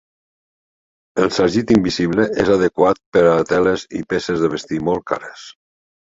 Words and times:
El 1.25 1.27
sargit 1.33 1.73
invisible 1.75 2.23
és 2.43 2.49
adequat 2.53 3.01
per 3.17 3.23
a 3.33 3.35
teles 3.51 3.83
i 3.99 4.01
peces 4.15 4.41
de 4.45 4.49
vestir 4.55 4.81
molt 4.89 5.05
cares. 5.13 5.45